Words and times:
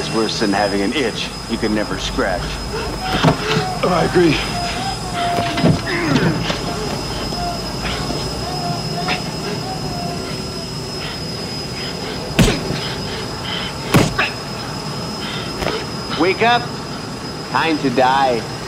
is 0.00 0.10
worse 0.14 0.40
than 0.40 0.50
having 0.50 0.80
an 0.80 0.92
itch 0.94 1.28
you 1.50 1.58
can 1.58 1.74
never 1.74 1.98
scratch. 1.98 2.40
Oh, 3.82 3.90
I 3.92 4.04
agree. 4.04 4.34
Wake 16.20 16.42
up. 16.42 16.62
Time 17.50 17.78
to 17.78 17.90
die. 17.90 18.59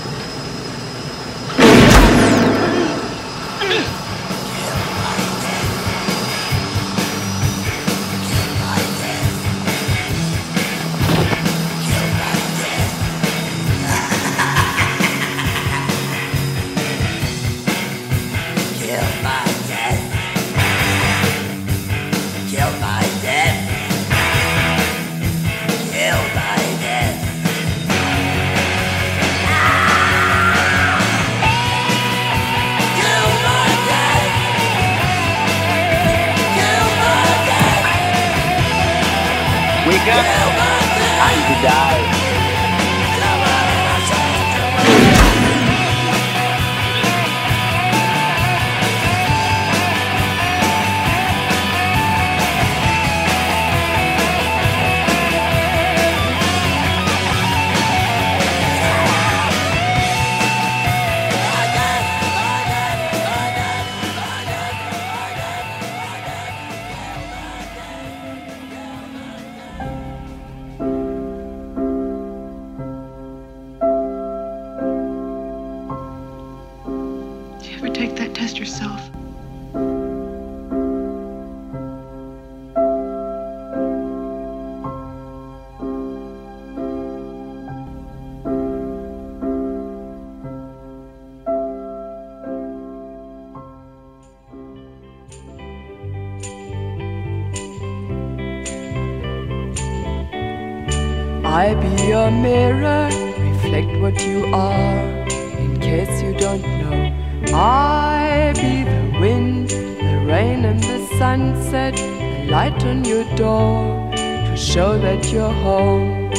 And 110.65 110.83
the 110.83 111.07
sunset, 111.19 111.95
the 111.97 112.47
light 112.51 112.85
on 112.85 113.05
your 113.05 113.25
door 113.37 114.11
to 114.15 114.57
show 114.57 114.99
that 114.99 115.33
you're 115.33 115.57
home. 115.69 116.31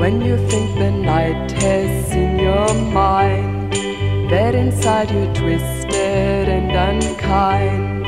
When 0.00 0.20
you 0.20 0.36
think 0.48 0.78
the 0.78 0.90
night 0.90 1.52
has 1.52 2.06
seen 2.10 2.38
your 2.38 2.72
mind, 2.92 3.72
that 4.30 4.54
inside 4.54 5.10
you're 5.10 5.34
twisted 5.34 6.48
and 6.48 6.70
unkind. 6.70 8.06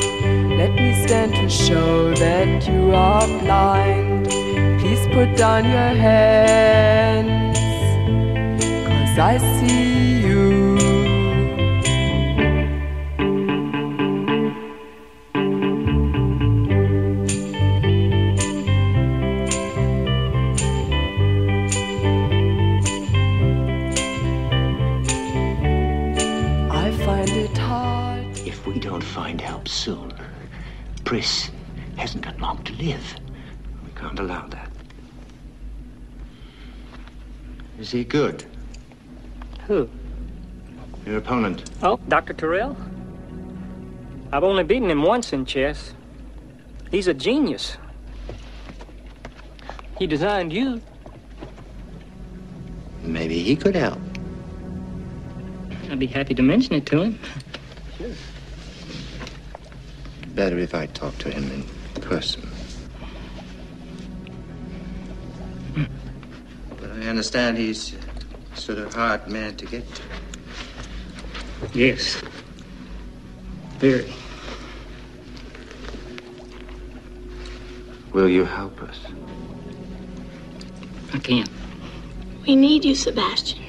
Let 0.59 0.73
me 0.75 1.07
stand 1.07 1.35
to 1.35 1.49
show 1.49 2.15
that 2.15 2.67
you 2.69 2.93
are 2.95 3.27
blind. 3.41 4.29
Please 4.81 5.07
put 5.15 5.37
down 5.37 5.65
your 5.65 5.95
hands, 6.07 7.59
cause 8.87 9.19
I 9.19 9.39
see 9.59 10.27
you. 10.27 10.32
Pris 31.23 31.53
hasn't 31.99 32.25
got 32.25 32.41
long 32.41 32.61
to 32.65 32.73
live. 32.73 33.15
We 33.85 33.93
can't 33.93 34.19
allow 34.19 34.45
that. 34.49 34.69
Is 37.79 37.93
he 37.93 38.03
good? 38.03 38.45
Who? 39.69 39.89
Your 41.07 41.19
opponent. 41.19 41.71
Oh, 41.81 42.01
Dr. 42.09 42.33
Tyrell? 42.33 42.77
I've 44.33 44.43
only 44.43 44.65
beaten 44.65 44.91
him 44.91 45.05
once 45.05 45.33
in 45.33 45.47
chess. 45.47 45.95
He's 46.91 47.07
a 47.07 47.15
genius. 47.15 47.77
He 50.01 50.09
designed 50.09 50.53
you. 50.53 50.83
Maybe 53.05 53.39
he 53.39 53.55
could 53.55 53.77
help. 53.77 54.01
I'd 55.89 56.01
be 56.01 56.09
happy 56.09 56.35
to 56.35 56.43
mention 56.43 56.75
it 56.75 56.87
to 56.87 57.03
him. 57.03 57.19
Better 60.35 60.59
if 60.59 60.75
I 60.75 60.87
talk 60.87 61.17
to 61.19 61.31
him 61.31 61.51
in 61.51 61.65
person. 62.01 62.49
But 66.81 66.91
I 66.91 67.07
understand 67.07 67.59
he's 67.59 67.97
sort 68.55 68.79
of 68.79 68.95
hard 68.95 69.29
man 69.29 69.57
to 69.57 69.67
get 69.67 69.85
to. 69.95 70.03
Yes. 71.75 72.23
Very. 73.79 74.13
Will 78.13 78.29
you 78.29 78.45
help 78.45 78.81
us? 78.83 78.99
I 81.13 81.19
can't. 81.19 81.49
We 82.47 82.57
need 82.57 82.85
you, 82.85 82.95
Sebastian. 82.95 83.63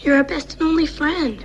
You're 0.00 0.16
our 0.16 0.24
best 0.24 0.54
and 0.54 0.62
only 0.62 0.86
friend. 0.86 1.44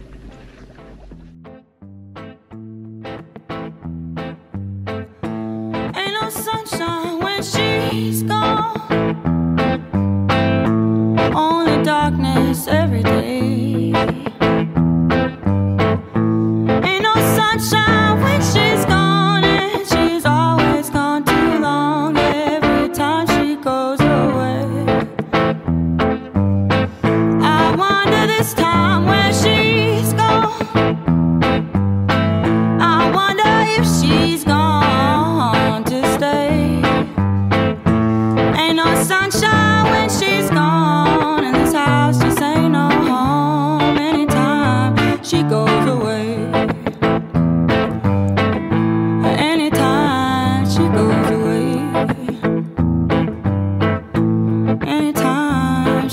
She's 8.04 8.22
gone. 8.24 8.43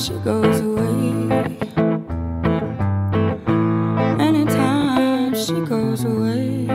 she 0.00 0.14
goes 0.24 0.60
away. 0.60 1.58
Anytime 4.18 5.34
she 5.34 5.60
goes 5.60 6.04
away. 6.04 6.66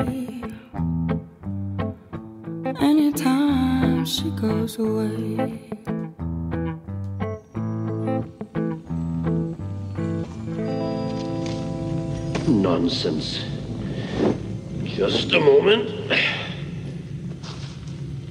Anytime 2.79 4.05
she 4.05 4.29
goes 4.29 4.77
away. 4.77 5.59
Nonsense. 12.47 13.43
Just 14.83 15.33
a 15.33 15.39
moment. 15.39 15.89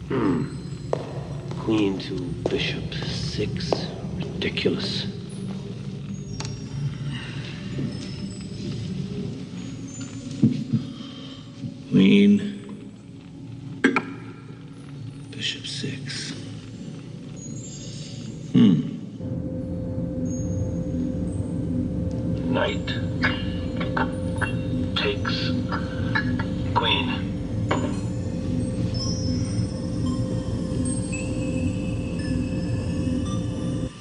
Hmm. 0.06 0.54
Queen 1.58 1.98
to 1.98 2.14
bishop 2.48 2.94
six. 3.04 3.73
Ridiculous. 4.64 5.03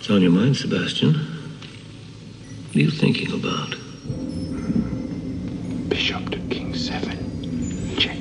It's 0.04 0.12
on 0.12 0.22
your 0.22 0.32
mind, 0.32 0.58
Sebastian. 0.58 1.14
What 1.14 2.76
are 2.76 2.80
you 2.80 2.92
thinking 2.92 3.32
about? 3.32 3.70
Bishop 5.88 6.30
to 6.32 6.40
king 6.50 6.76
seven. 6.76 7.96
Check. 7.98 8.18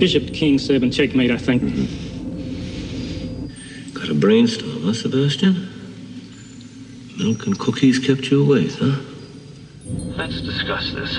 Bishop 0.00 0.26
to 0.26 0.32
King 0.32 0.58
7, 0.58 0.90
checkmate, 0.90 1.30
I 1.30 1.38
think. 1.38 1.62
Mm-hmm. 1.62 1.86
Got 3.96 4.08
a 4.08 4.14
brainstorm, 4.14 4.82
huh, 4.82 4.92
Sebastian? 4.92 5.68
Milk 7.16 7.46
and 7.46 7.56
cookies 7.56 8.00
kept 8.00 8.32
you 8.32 8.42
awake, 8.42 8.72
huh? 8.72 8.96
Let's 10.16 10.40
discuss 10.40 10.92
this. 10.94 11.16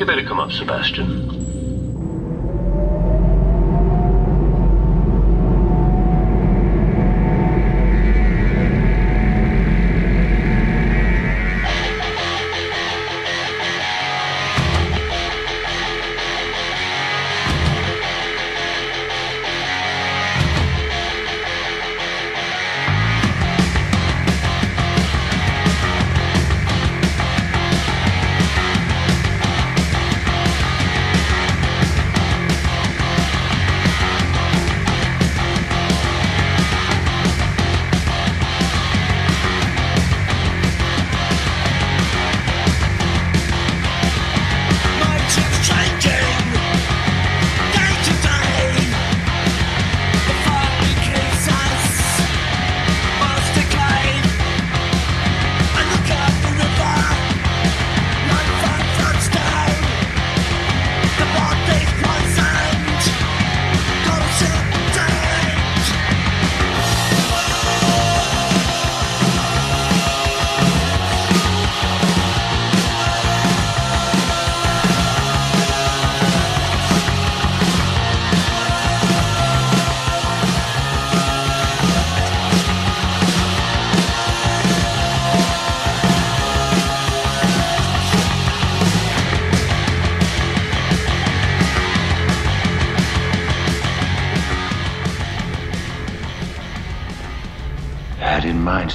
You 0.00 0.04
better 0.04 0.24
come 0.24 0.40
up, 0.40 0.50
Sebastian. 0.50 1.37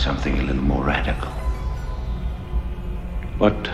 Something 0.03 0.37
a 0.37 0.43
little 0.43 0.61
more 0.61 0.83
radical. 0.83 1.31
What. 3.37 3.69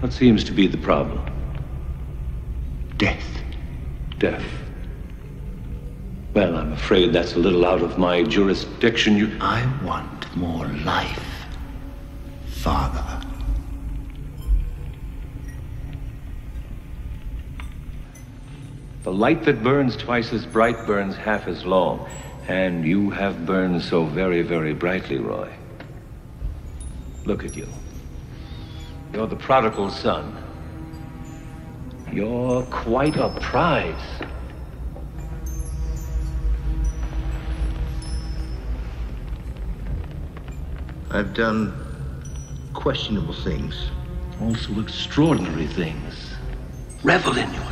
What 0.00 0.12
seems 0.12 0.44
to 0.44 0.52
be 0.52 0.66
the 0.66 0.76
problem? 0.76 1.24
Death. 2.98 3.24
Death. 4.18 4.44
Well, 6.34 6.56
I'm 6.56 6.72
afraid 6.72 7.14
that's 7.14 7.34
a 7.34 7.38
little 7.38 7.64
out 7.64 7.80
of 7.80 7.96
my 7.96 8.24
jurisdiction. 8.24 9.16
You. 9.16 9.30
I 9.40 9.66
want 9.84 10.36
more 10.36 10.66
life, 10.66 11.46
Father. 12.46 13.26
The 19.02 19.12
light 19.12 19.44
that 19.44 19.62
burns 19.62 19.96
twice 19.96 20.32
as 20.32 20.44
bright 20.44 20.86
burns 20.86 21.16
half 21.16 21.48
as 21.48 21.64
long. 21.64 22.08
And 22.48 22.84
you 22.84 23.10
have 23.10 23.46
burned 23.46 23.82
so 23.82 24.04
very, 24.04 24.42
very 24.42 24.74
brightly, 24.74 25.18
Roy. 25.18 25.52
Look 27.24 27.44
at 27.44 27.56
you. 27.56 27.68
You're 29.12 29.28
the 29.28 29.36
prodigal 29.36 29.90
son. 29.90 30.36
You're 32.12 32.62
quite 32.64 33.16
a 33.16 33.28
prize. 33.40 34.22
I've 41.10 41.34
done 41.34 41.74
questionable 42.72 43.34
things. 43.34 43.90
Also 44.40 44.80
extraordinary 44.80 45.66
things. 45.66 46.34
Revel 47.04 47.36
in 47.36 47.52
your 47.52 47.71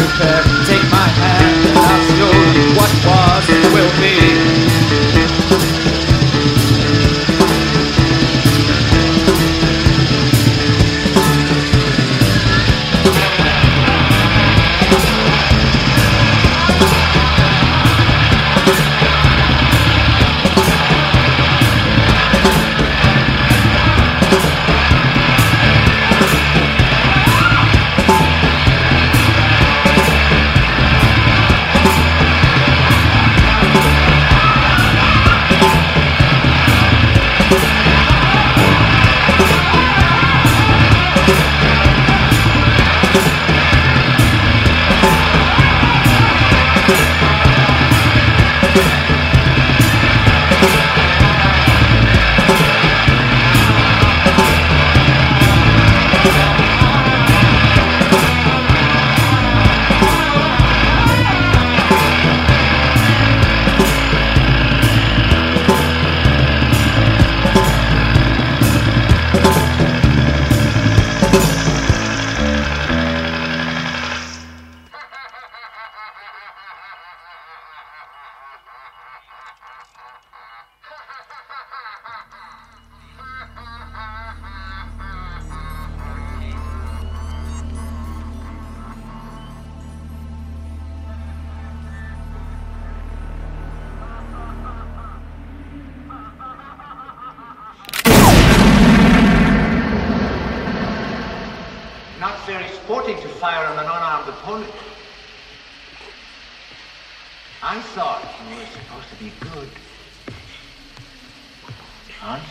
prepare. 0.00 0.42
Take 0.66 0.89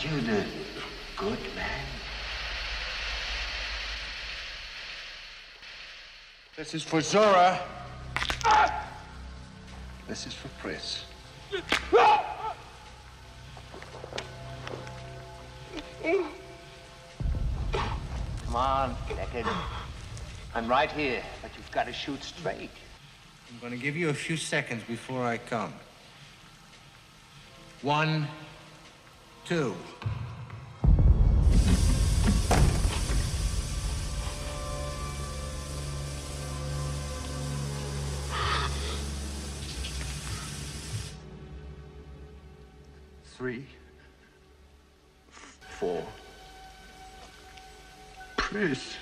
Aren't 0.00 0.12
you 0.14 0.20
the 0.22 0.44
good 1.14 1.38
man? 1.54 1.84
This 6.56 6.72
is 6.74 6.82
for 6.82 7.00
Zhora. 7.00 7.60
This 10.08 10.26
is 10.26 10.32
for 10.32 10.48
Pris. 10.60 11.04
Come 18.44 18.56
on, 18.56 18.96
Deckard. 19.06 19.54
I'm 20.54 20.66
right 20.66 20.90
here, 20.90 21.22
but 21.42 21.50
you've 21.58 21.70
got 21.72 21.84
to 21.84 21.92
shoot 21.92 22.22
straight. 22.24 22.70
I'm 23.52 23.60
going 23.60 23.72
to 23.72 23.78
give 23.78 23.96
you 23.96 24.08
a 24.08 24.14
few 24.14 24.38
seconds 24.38 24.82
before 24.84 25.26
I 25.26 25.36
come. 25.36 25.74
One 27.82 28.26
two. 29.44 29.74
Three, 43.36 43.64
four, 45.78 46.04
please. 48.36 48.99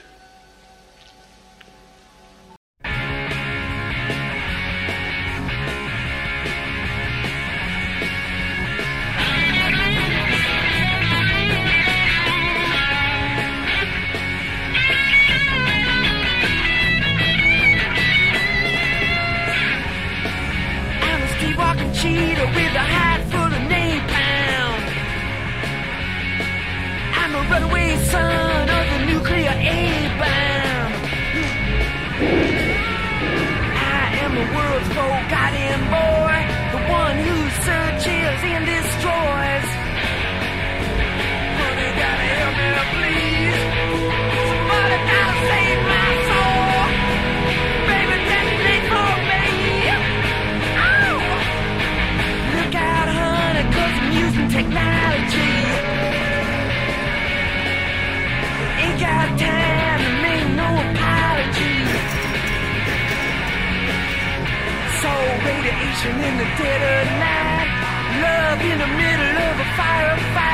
passion 65.99 66.23
in 66.23 66.39
the 66.39 66.45
dead 66.45 66.83
of 66.83 67.07
night, 67.19 67.75
love 68.23 68.61
in 68.61 68.79
the 68.79 68.87
middle 68.87 69.37
of 69.51 69.59
a 69.59 69.65
firefight. 69.77 70.48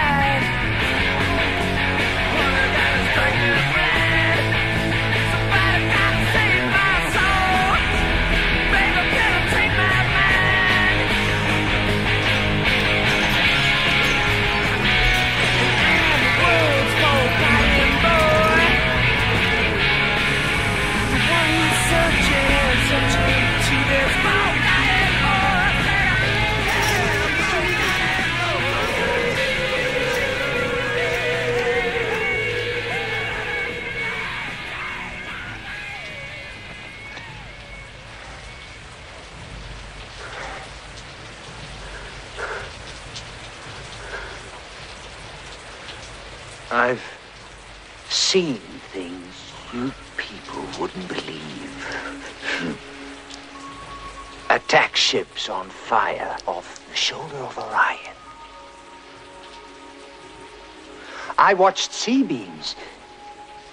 I 61.54 61.56
watched 61.56 61.92
C-beams 61.92 62.74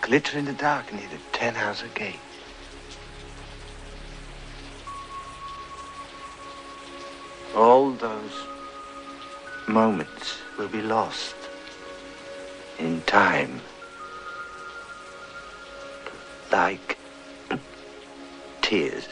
glitter 0.02 0.38
in 0.38 0.46
the 0.46 0.54
dark 0.54 0.94
near 0.94 1.08
the 1.08 1.18
Ten 1.32 1.56
Tannhauser 1.56 1.92
Gate. 1.96 2.20
All 7.56 7.90
those 7.94 8.46
moments 9.68 10.38
will 10.60 10.68
be 10.68 10.84
lost 10.84 11.34
in 12.78 13.02
time. 13.08 13.60
Like 16.52 17.00
tears 18.62 19.08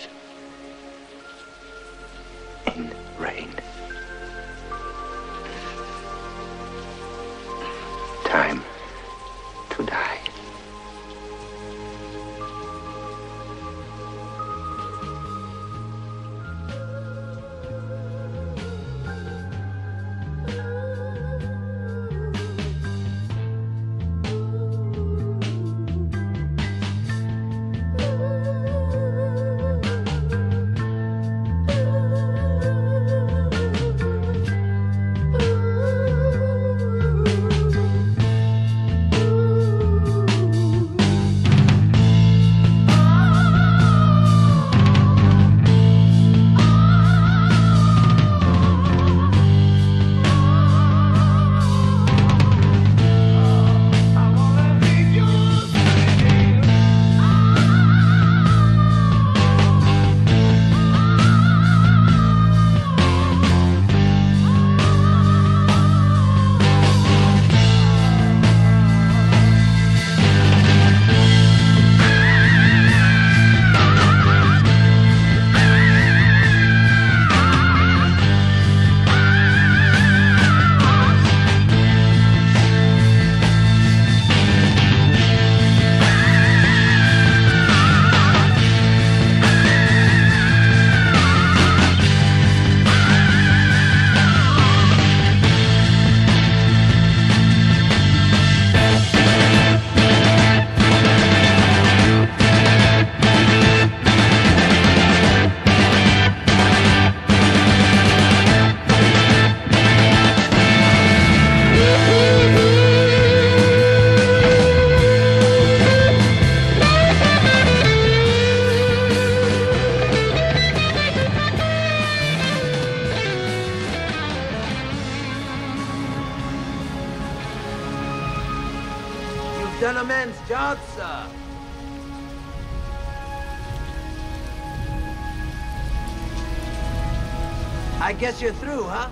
I 138.02 138.14
guess 138.14 138.42
you're 138.42 138.54
through, 138.54 138.84
huh? 138.84 139.10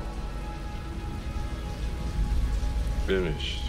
Finished. 3.06 3.67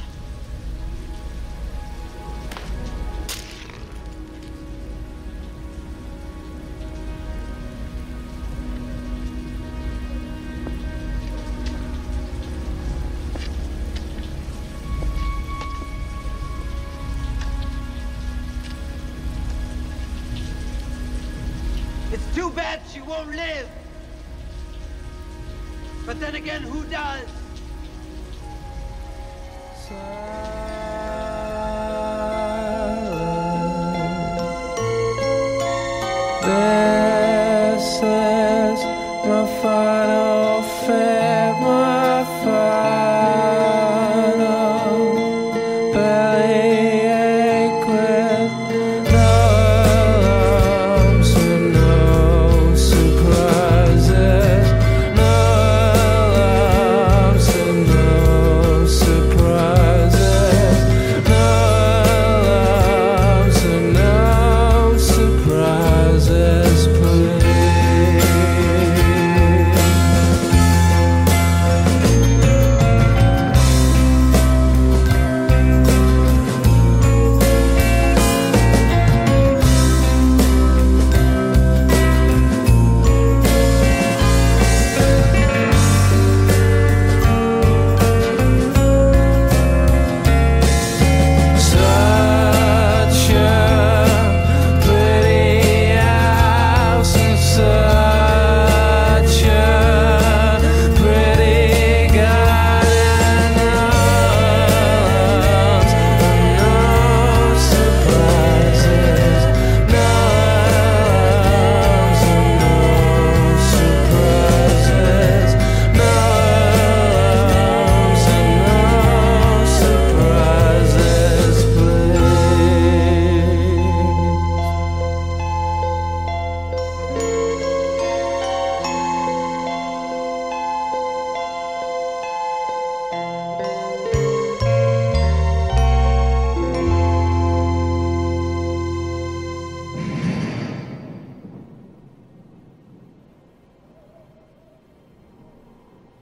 My 42.48 42.87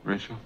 Rachael? 0.07 0.37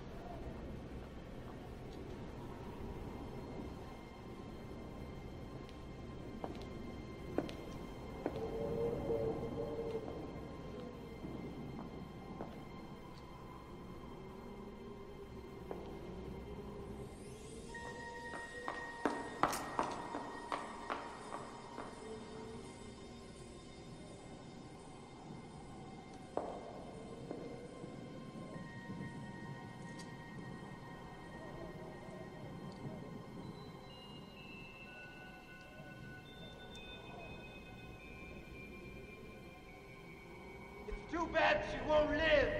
Too 41.11 41.29
bad 41.33 41.63
she 41.71 41.89
won't 41.89 42.11
live. 42.11 42.53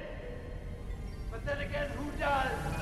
But 1.31 1.47
then 1.47 1.61
again, 1.61 1.89
who 1.97 2.11
does? 2.19 2.80